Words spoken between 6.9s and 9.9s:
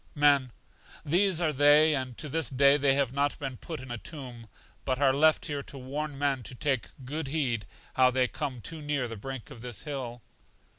good heed how they come too near the brink of this